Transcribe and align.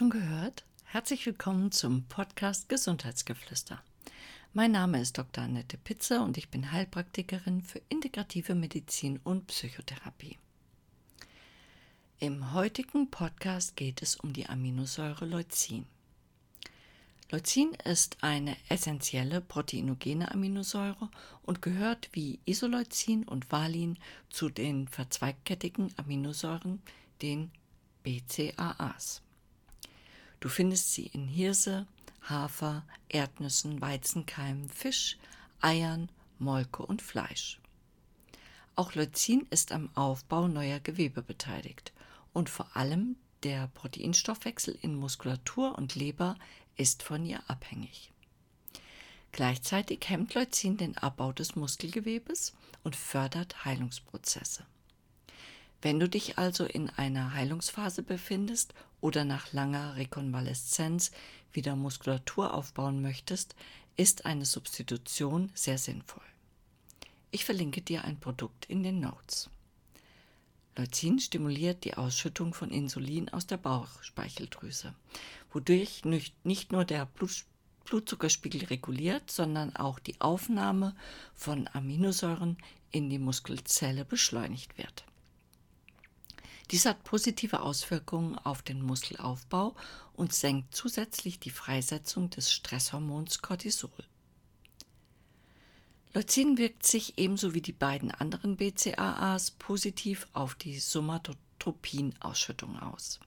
schon 0.00 0.08
gehört? 0.08 0.64
Herzlich 0.84 1.26
willkommen 1.26 1.72
zum 1.72 2.04
Podcast 2.04 2.70
Gesundheitsgeflüster. 2.70 3.82
Mein 4.54 4.72
Name 4.72 4.98
ist 4.98 5.18
Dr. 5.18 5.44
Annette 5.44 5.76
Pitzer 5.76 6.24
und 6.24 6.38
ich 6.38 6.48
bin 6.48 6.72
Heilpraktikerin 6.72 7.60
für 7.60 7.82
integrative 7.90 8.54
Medizin 8.54 9.20
und 9.24 9.48
Psychotherapie. 9.48 10.38
Im 12.18 12.54
heutigen 12.54 13.10
Podcast 13.10 13.76
geht 13.76 14.00
es 14.00 14.16
um 14.16 14.32
die 14.32 14.48
Aminosäure 14.48 15.26
Leucin. 15.26 15.84
Leucin 17.30 17.74
ist 17.84 18.16
eine 18.22 18.56
essentielle 18.70 19.42
proteinogene 19.42 20.30
Aminosäure 20.30 21.10
und 21.42 21.60
gehört 21.60 22.08
wie 22.12 22.40
Isoleucin 22.46 23.28
und 23.28 23.52
Valin 23.52 23.98
zu 24.30 24.48
den 24.48 24.88
verzweigkettigen 24.88 25.92
Aminosäuren, 25.98 26.80
den 27.20 27.50
BCAAs. 28.02 29.20
Du 30.40 30.48
findest 30.48 30.94
sie 30.94 31.06
in 31.06 31.28
Hirse, 31.28 31.86
Hafer, 32.22 32.84
Erdnüssen, 33.08 33.80
Weizenkeimen, 33.80 34.68
Fisch, 34.68 35.18
Eiern, 35.60 36.08
Molke 36.38 36.84
und 36.84 37.02
Fleisch. 37.02 37.60
Auch 38.74 38.94
Leucin 38.94 39.46
ist 39.50 39.72
am 39.72 39.90
Aufbau 39.94 40.48
neuer 40.48 40.80
Gewebe 40.80 41.22
beteiligt 41.22 41.92
und 42.32 42.48
vor 42.48 42.74
allem 42.74 43.16
der 43.42 43.68
Proteinstoffwechsel 43.68 44.78
in 44.80 44.94
Muskulatur 44.94 45.76
und 45.76 45.94
Leber 45.94 46.36
ist 46.76 47.02
von 47.02 47.24
ihr 47.26 47.42
abhängig. 47.48 48.10
Gleichzeitig 49.32 50.08
hemmt 50.08 50.34
Leucin 50.34 50.76
den 50.76 50.96
Abbau 50.96 51.32
des 51.32 51.56
Muskelgewebes 51.56 52.54
und 52.82 52.96
fördert 52.96 53.64
Heilungsprozesse. 53.64 54.64
Wenn 55.82 55.98
du 55.98 56.08
dich 56.08 56.36
also 56.36 56.64
in 56.64 56.90
einer 56.90 57.32
Heilungsphase 57.32 58.02
befindest 58.02 58.74
oder 59.00 59.24
nach 59.24 59.52
langer 59.52 59.96
Rekonvaleszenz 59.96 61.10
wieder 61.52 61.74
Muskulatur 61.74 62.52
aufbauen 62.52 63.00
möchtest, 63.00 63.54
ist 63.96 64.26
eine 64.26 64.44
Substitution 64.44 65.50
sehr 65.54 65.78
sinnvoll. 65.78 66.22
Ich 67.30 67.44
verlinke 67.44 67.80
dir 67.80 68.04
ein 68.04 68.20
Produkt 68.20 68.66
in 68.66 68.82
den 68.82 69.00
Notes. 69.00 69.48
Leucin 70.76 71.18
stimuliert 71.18 71.84
die 71.84 71.94
Ausschüttung 71.94 72.54
von 72.54 72.70
Insulin 72.70 73.28
aus 73.28 73.46
der 73.46 73.56
Bauchspeicheldrüse, 73.56 74.94
wodurch 75.52 76.02
nicht 76.44 76.72
nur 76.72 76.84
der 76.84 77.08
Blutzuckerspiegel 77.84 78.64
reguliert, 78.64 79.30
sondern 79.30 79.74
auch 79.76 79.98
die 79.98 80.20
Aufnahme 80.20 80.94
von 81.34 81.68
Aminosäuren 81.72 82.56
in 82.92 83.10
die 83.10 83.18
Muskelzelle 83.18 84.04
beschleunigt 84.04 84.78
wird. 84.78 85.04
Dies 86.70 86.86
hat 86.86 87.02
positive 87.02 87.62
Auswirkungen 87.62 88.38
auf 88.38 88.62
den 88.62 88.80
Muskelaufbau 88.82 89.74
und 90.12 90.32
senkt 90.32 90.72
zusätzlich 90.72 91.40
die 91.40 91.50
Freisetzung 91.50 92.30
des 92.30 92.52
Stresshormons 92.52 93.42
Cortisol. 93.42 93.90
Leucin 96.14 96.58
wirkt 96.58 96.86
sich 96.86 97.18
ebenso 97.18 97.54
wie 97.54 97.60
die 97.60 97.72
beiden 97.72 98.12
anderen 98.12 98.56
BCAAs 98.56 99.50
positiv 99.52 100.28
auf 100.32 100.54
die 100.54 100.78
Somatotropin-Ausschüttung 100.78 102.78
aus. 102.78 103.18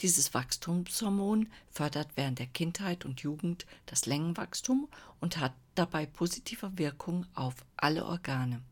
Dieses 0.00 0.32
Wachstumshormon 0.32 1.48
fördert 1.68 2.10
während 2.14 2.38
der 2.38 2.46
Kindheit 2.46 3.04
und 3.04 3.20
Jugend 3.20 3.66
das 3.86 4.06
Längenwachstum 4.06 4.88
und 5.20 5.38
hat 5.38 5.54
dabei 5.74 6.06
positive 6.06 6.78
Wirkung 6.78 7.26
auf 7.34 7.54
alle 7.76 8.06
Organe, 8.06 8.62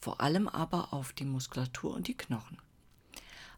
vor 0.00 0.20
allem 0.20 0.48
aber 0.48 0.92
auf 0.92 1.14
die 1.14 1.24
Muskulatur 1.24 1.94
und 1.94 2.08
die 2.08 2.16
Knochen. 2.16 2.58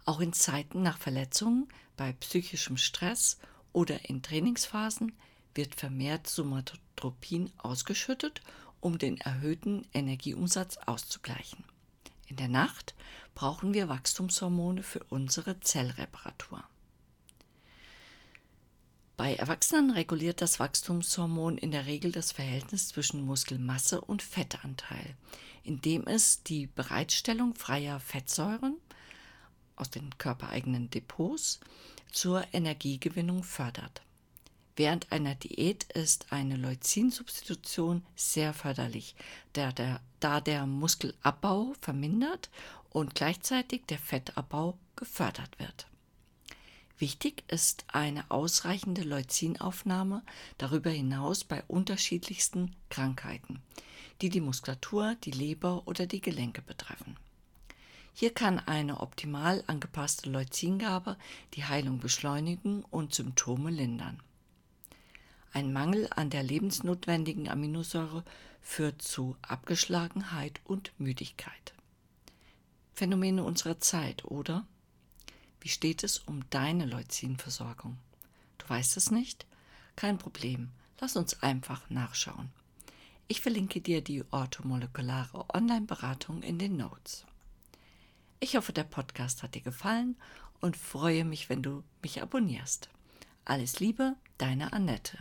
Auch 0.05 0.21
in 0.21 0.33
Zeiten 0.33 0.83
nach 0.83 0.99
Verletzungen, 0.99 1.69
bei 1.97 2.13
psychischem 2.13 2.77
Stress 2.77 3.39
oder 3.73 4.09
in 4.09 4.23
Trainingsphasen 4.23 5.13
wird 5.55 5.75
vermehrt 5.75 6.27
Somatotropin 6.27 7.51
ausgeschüttet, 7.59 8.41
um 8.81 8.99
den 8.99 9.19
erhöhten 9.19 9.87
Energieumsatz 9.93 10.79
auszugleichen. 10.79 11.65
In 12.27 12.37
der 12.37 12.49
Nacht 12.49 12.95
brauchen 13.35 13.75
wir 13.75 13.89
Wachstumshormone 13.89 14.83
für 14.83 15.05
unsere 15.05 15.61
Zellreparatur. 15.61 16.65
Bei 19.17 19.35
Erwachsenen 19.35 19.91
reguliert 19.91 20.41
das 20.41 20.59
Wachstumshormon 20.61 21.59
in 21.59 21.73
der 21.73 21.85
Regel 21.85 22.11
das 22.11 22.33
Verhältnis 22.33 22.89
zwischen 22.89 23.21
Muskelmasse 23.21 24.01
und 24.01 24.23
Fettanteil, 24.23 25.15
indem 25.63 26.07
es 26.07 26.43
die 26.43 26.69
Bereitstellung 26.69 27.55
freier 27.55 28.01
Fettsäuren 28.01 28.77
aus 29.81 29.91
den 29.91 30.17
körpereigenen 30.19 30.91
Depots 30.91 31.61
zur 32.13 32.45
Energiegewinnung 32.53 33.43
fördert. 33.43 34.03
Während 34.77 35.13
einer 35.13 35.35
Diät 35.35 35.85
ist 35.93 36.33
eine 36.33 36.57
Leucinsubstitution 36.57 38.03
sehr 38.17 38.55
förderlich, 38.55 39.15
da 39.53 39.73
der, 39.73 40.01
da 40.21 40.41
der 40.41 40.67
Muskelabbau 40.67 41.75
vermindert 41.81 42.51
und 42.91 43.15
gleichzeitig 43.15 43.83
der 43.87 43.99
Fettabbau 43.99 44.79
gefördert 44.97 45.59
wird. 45.59 45.87
Wichtig 46.99 47.45
ist 47.49 47.85
eine 47.89 48.31
ausreichende 48.31 49.03
Leucinaufnahme 49.03 50.23
darüber 50.59 50.91
hinaus 50.91 51.45
bei 51.45 51.63
unterschiedlichsten 51.67 52.77
Krankheiten, 52.91 53.63
die 54.21 54.29
die 54.29 54.43
Muskulatur, 54.43 55.17
die 55.25 55.31
Leber 55.31 55.87
oder 55.87 56.07
die 56.07 56.21
Gelenke 56.21 56.63
betreffen. 56.63 57.17
Hier 58.21 58.35
kann 58.35 58.59
eine 58.59 59.01
optimal 59.01 59.65
angepasste 59.67 60.29
Leucingabe 60.29 61.17
die 61.55 61.65
Heilung 61.65 62.01
beschleunigen 62.01 62.85
und 62.91 63.15
Symptome 63.15 63.71
lindern. 63.71 64.23
Ein 65.55 65.73
Mangel 65.73 66.07
an 66.15 66.29
der 66.29 66.43
lebensnotwendigen 66.43 67.49
Aminosäure 67.49 68.23
führt 68.61 69.01
zu 69.01 69.39
Abgeschlagenheit 69.41 70.61
und 70.65 70.93
Müdigkeit. 70.99 71.73
Phänomene 72.93 73.43
unserer 73.43 73.81
Zeit, 73.81 74.23
oder? 74.27 74.67
Wie 75.63 75.71
steht 75.71 76.05
es 76.05 76.19
um 76.19 76.43
deine 76.51 76.85
Leucinversorgung? 76.85 77.97
Du 78.59 78.69
weißt 78.69 78.99
es 78.99 79.11
nicht? 79.11 79.47
Kein 79.97 80.19
Problem, 80.19 80.69
lass 81.01 81.17
uns 81.17 81.43
einfach 81.43 81.89
nachschauen. 81.89 82.51
Ich 83.29 83.41
verlinke 83.41 83.81
dir 83.81 84.03
die 84.03 84.25
orthomolekulare 84.31 85.47
Online-Beratung 85.55 86.43
in 86.43 86.59
den 86.59 86.77
Notes. 86.77 87.25
Ich 88.43 88.57
hoffe, 88.57 88.73
der 88.73 88.85
Podcast 88.85 89.43
hat 89.43 89.55
dir 89.55 89.61
gefallen 89.61 90.17
und 90.63 90.75
freue 90.75 91.27
mich, 91.27 91.51
wenn 91.51 91.63
du 91.63 91.85
mich 92.01 92.23
abonnierst. 92.23 92.89
Alles 93.45 93.81
Liebe, 93.81 94.17
deine 94.39 94.73
Annette. 94.73 95.19